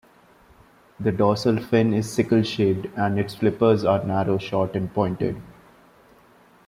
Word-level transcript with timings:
The 0.99 1.11
dorsal 1.11 1.61
fin 1.63 1.93
is 1.93 2.11
sickle-shaped 2.11 2.87
and 2.97 3.19
its 3.19 3.35
flippers 3.35 3.85
are 3.85 4.03
narrow, 4.03 4.39
short, 4.39 4.75
and 4.75 4.91
pointed. 4.91 5.39